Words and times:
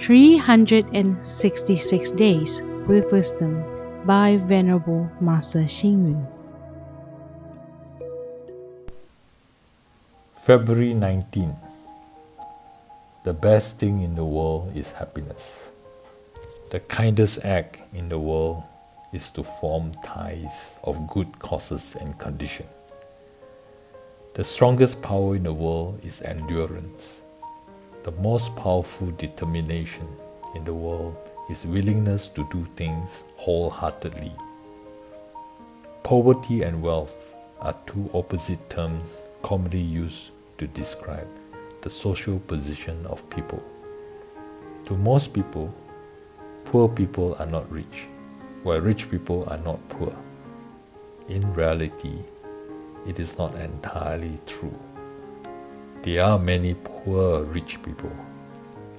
366 0.00 2.10
Days 2.12 2.62
with 2.88 3.12
Wisdom 3.12 3.62
by 4.04 4.36
Venerable 4.36 5.08
Master 5.20 5.60
Xing 5.60 6.10
Yun. 6.10 6.26
February 10.32 10.94
19. 10.94 11.54
The 13.24 13.32
best 13.32 13.78
thing 13.78 14.02
in 14.02 14.16
the 14.16 14.24
world 14.24 14.76
is 14.76 14.90
happiness. 14.92 15.70
The 16.70 16.80
kindest 16.80 17.44
act 17.44 17.82
in 17.94 18.08
the 18.08 18.18
world 18.18 18.64
is 19.12 19.30
to 19.32 19.44
form 19.44 19.92
ties 20.04 20.78
of 20.82 21.06
good 21.08 21.38
causes 21.38 21.94
and 22.00 22.18
condition. 22.18 22.66
The 24.34 24.42
strongest 24.42 25.02
power 25.02 25.36
in 25.36 25.44
the 25.44 25.52
world 25.52 26.00
is 26.02 26.20
endurance. 26.22 27.21
The 28.04 28.10
most 28.12 28.56
powerful 28.56 29.12
determination 29.12 30.08
in 30.56 30.64
the 30.64 30.74
world 30.74 31.16
is 31.48 31.64
willingness 31.64 32.28
to 32.30 32.44
do 32.50 32.66
things 32.74 33.22
wholeheartedly. 33.36 34.32
Poverty 36.02 36.62
and 36.62 36.82
wealth 36.82 37.32
are 37.60 37.76
two 37.86 38.10
opposite 38.12 38.68
terms 38.68 39.22
commonly 39.42 39.78
used 39.80 40.32
to 40.58 40.66
describe 40.66 41.28
the 41.82 41.90
social 41.90 42.40
position 42.40 43.06
of 43.06 43.28
people. 43.30 43.62
To 44.86 44.94
most 44.94 45.32
people, 45.32 45.72
poor 46.64 46.88
people 46.88 47.36
are 47.38 47.46
not 47.46 47.70
rich, 47.70 48.08
while 48.64 48.80
rich 48.80 49.08
people 49.12 49.44
are 49.48 49.58
not 49.58 49.78
poor. 49.88 50.12
In 51.28 51.54
reality, 51.54 52.18
it 53.06 53.20
is 53.20 53.38
not 53.38 53.54
entirely 53.54 54.40
true. 54.44 54.76
There 56.02 56.24
are 56.24 56.36
many 56.36 56.74
poor 56.74 57.44
rich 57.44 57.80
people, 57.80 58.10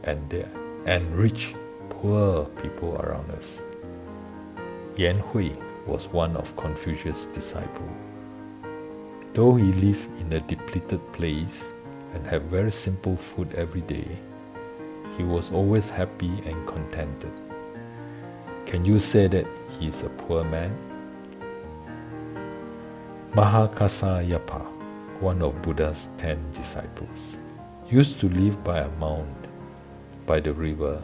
and 0.06 0.24
there 0.30 0.50
and 0.86 1.14
rich 1.14 1.54
poor 1.90 2.46
people 2.64 2.96
around 2.96 3.30
us. 3.32 3.62
Yan 4.96 5.20
Hui 5.20 5.52
was 5.86 6.08
one 6.08 6.38
of 6.38 6.56
Confucius' 6.56 7.26
disciples. 7.26 7.92
Though 9.34 9.56
he 9.56 9.74
lived 9.74 10.08
in 10.22 10.32
a 10.32 10.40
depleted 10.40 11.02
place 11.12 11.74
and 12.14 12.26
had 12.26 12.44
very 12.44 12.72
simple 12.72 13.18
food 13.18 13.54
every 13.56 13.82
day, 13.82 14.08
he 15.18 15.24
was 15.24 15.52
always 15.52 15.90
happy 15.90 16.32
and 16.46 16.66
contented. 16.66 17.34
Can 18.66 18.86
you 18.86 18.98
say 19.00 19.28
that 19.28 19.48
he 19.78 19.88
is 19.88 20.04
a 20.04 20.10
poor 20.10 20.46
man? 20.46 20.72
Mahakassayapa, 23.36 24.73
one 25.24 25.42
of 25.42 25.62
Buddha's 25.62 26.10
ten 26.18 26.38
disciples, 26.52 27.38
used 27.90 28.20
to 28.20 28.28
live 28.28 28.62
by 28.62 28.80
a 28.80 28.90
mound 29.00 29.48
by 30.26 30.42
the 30.42 30.52
river 30.52 31.02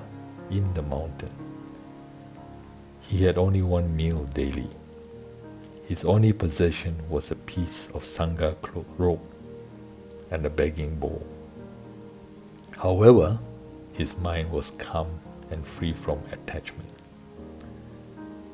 in 0.52 0.74
the 0.74 0.82
mountain. 0.82 1.32
He 3.00 3.24
had 3.24 3.38
only 3.38 3.62
one 3.62 3.96
meal 3.96 4.26
daily. 4.34 4.68
His 5.88 6.04
only 6.04 6.34
possession 6.34 6.98
was 7.10 7.32
a 7.32 7.36
piece 7.36 7.88
of 7.92 8.04
sangha 8.04 8.58
robe 8.98 9.22
and 10.32 10.46
a 10.46 10.50
begging 10.50 10.96
bowl. 11.00 11.26
However, 12.78 13.40
his 13.94 14.18
mind 14.18 14.52
was 14.52 14.72
calm 14.72 15.08
and 15.50 15.66
free 15.66 15.94
from 15.94 16.20
attachment. 16.34 16.92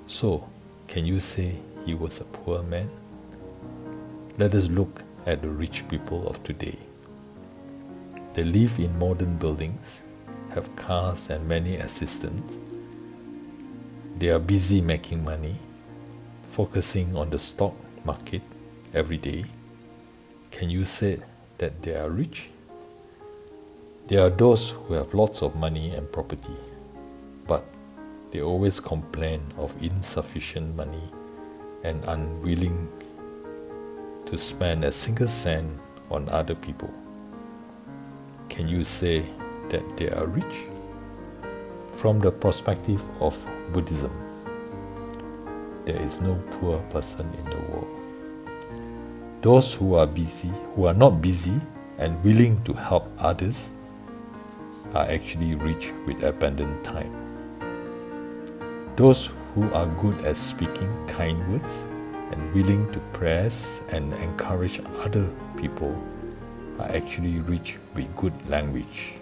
So, 0.06 0.48
can 0.88 1.08
you 1.08 1.20
say 1.20 1.56
he 1.88 1.96
was 1.96 2.22
a 2.22 2.26
poor 2.26 2.62
man? 2.62 2.90
Let 4.38 4.54
us 4.54 4.68
look 4.68 5.02
at 5.26 5.42
the 5.42 5.50
rich 5.50 5.88
people 5.88 6.28
of 6.28 6.44
today. 6.44 6.78
They 8.34 8.44
live 8.44 8.80
in 8.80 8.98
modern 9.00 9.38
buildings, 9.38 10.02
have 10.54 10.76
cars 10.76 11.30
and 11.30 11.48
many 11.48 11.78
assistants. 11.78 12.60
They 14.18 14.30
are 14.30 14.40
busy 14.40 14.82
making 14.82 15.24
money 15.24 15.56
focusing 16.56 17.14
on 17.18 17.30
the 17.30 17.38
stock 17.38 17.74
market 18.06 18.42
every 18.94 19.18
day, 19.18 19.44
can 20.52 20.70
you 20.70 20.86
say 20.86 21.20
that 21.58 21.82
they 21.82 21.94
are 21.94 22.10
rich? 22.10 22.50
There 24.08 24.26
are 24.26 24.30
those 24.30 24.70
who 24.70 24.94
have 24.94 25.14
lots 25.14 25.42
of 25.42 25.58
money 25.58 25.92
and 25.92 26.10
property, 26.10 26.56
but 27.46 27.66
they 28.32 28.42
always 28.42 28.80
complain 28.80 29.42
of 29.58 29.76
insufficient 29.84 30.78
money 30.78 31.12
and 31.84 32.02
unwilling 32.06 32.88
to 34.26 34.38
spend 34.38 34.84
a 34.84 34.92
single 34.92 35.28
cent 35.28 35.70
on 36.10 36.28
other 36.30 36.56
people. 36.56 36.92
Can 38.50 38.68
you 38.68 38.84
say 38.84 39.24
that 39.70 39.98
they 39.98 40.10
are 40.10 40.26
rich? 40.26 40.66
From 41.92 42.20
the 42.20 42.32
perspective 42.32 43.04
of 43.22 43.38
Buddhism, 43.72 44.12
there 45.86 46.02
is 46.02 46.22
no 46.22 46.36
poor 46.52 46.80
person 46.90 47.32
in 47.38 47.46
the 47.46 47.58
world. 47.72 47.88
Those 49.42 49.76
who 49.76 49.94
are 49.96 50.08
busy, 50.08 50.52
who 50.74 50.88
are 50.88 50.94
not 50.94 51.22
busy 51.22 51.54
and 52.00 52.22
willing 52.24 52.64
to 52.64 52.74
help 52.74 53.08
others, 53.20 53.72
are 54.96 55.06
actually 55.06 55.56
rich 55.56 55.92
with 56.08 56.24
abundant 56.24 56.84
time. 56.84 57.14
Those 58.96 59.30
who 59.54 59.72
are 59.74 59.86
good 60.02 60.26
at 60.26 60.36
speaking 60.36 60.90
kind 61.08 61.52
words 61.52 61.88
and 62.36 62.54
willing 62.54 62.92
to 62.92 63.00
press 63.14 63.82
and 63.90 64.14
encourage 64.16 64.82
other 65.00 65.28
people 65.58 65.96
are 66.80 66.90
actually 66.90 67.40
rich 67.40 67.78
with 67.94 68.14
good 68.16 68.50
language. 68.50 69.14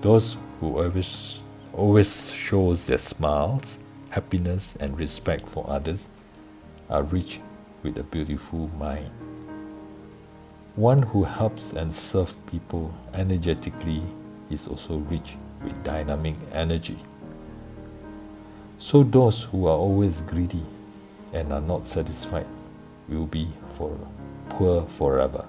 Those 0.00 0.36
who 0.60 0.78
always 0.78 1.40
always 1.72 2.30
shows 2.30 2.86
their 2.86 2.98
smiles 2.98 3.78
happiness 4.10 4.76
and 4.76 4.96
respect 4.96 5.48
for 5.48 5.68
others 5.68 6.08
are 6.88 7.02
rich 7.02 7.40
with 7.82 7.98
a 7.98 8.04
beautiful 8.04 8.68
mind. 8.78 9.10
One 10.76 11.02
who 11.02 11.24
helps 11.24 11.72
and 11.72 11.92
serves 11.92 12.34
people 12.46 12.94
energetically 13.12 14.02
is 14.50 14.68
also 14.68 14.98
rich 14.98 15.36
with 15.64 15.82
dynamic 15.82 16.36
energy. 16.52 16.98
So 18.78 19.02
those 19.02 19.44
who 19.44 19.66
are 19.66 19.76
always 19.76 20.20
greedy 20.22 20.62
and 21.34 21.52
are 21.52 21.60
not 21.60 21.86
satisfied 21.86 22.46
will 23.08 23.26
be 23.26 23.48
for 23.76 23.98
poor 24.48 24.86
forever. 24.86 25.44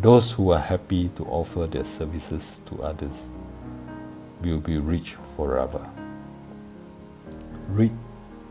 Those 0.00 0.30
who 0.30 0.52
are 0.52 0.60
happy 0.60 1.08
to 1.08 1.24
offer 1.24 1.66
their 1.66 1.84
services 1.84 2.60
to 2.66 2.82
others 2.82 3.26
will 4.42 4.60
be 4.60 4.78
rich 4.78 5.14
forever 5.34 5.84
read, 7.68 7.92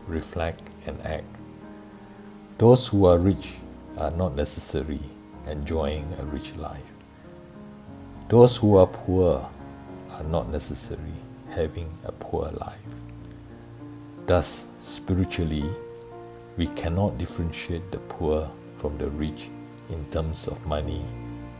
reflect, 0.06 0.62
and 0.86 1.00
act. 1.04 1.24
Those 2.58 2.88
who 2.88 3.06
are 3.06 3.18
rich 3.18 3.54
are 3.98 4.10
not 4.10 4.34
necessarily 4.34 5.00
enjoying 5.46 6.12
a 6.18 6.24
rich 6.24 6.54
life. 6.56 6.82
Those 8.28 8.56
who 8.56 8.76
are 8.76 8.86
poor 8.86 9.48
are 10.10 10.24
not 10.24 10.48
necessarily 10.48 11.20
having 11.50 11.92
a 12.04 12.12
poor 12.12 12.50
life. 12.50 13.05
Thus, 14.26 14.66
spiritually, 14.80 15.70
we 16.56 16.66
cannot 16.74 17.16
differentiate 17.16 17.92
the 17.92 17.98
poor 17.98 18.50
from 18.78 18.98
the 18.98 19.06
rich 19.06 19.46
in 19.88 20.04
terms 20.10 20.48
of 20.48 20.66
money 20.66 21.04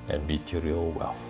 and 0.09 0.27
material 0.27 0.91
wealth. 0.91 1.23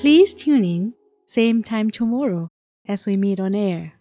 Please 0.00 0.34
tune 0.34 0.64
in 0.64 0.94
same 1.26 1.62
time 1.62 1.90
tomorrow 1.90 2.48
as 2.88 3.06
we 3.06 3.16
meet 3.16 3.38
on 3.38 3.54
air. 3.54 3.92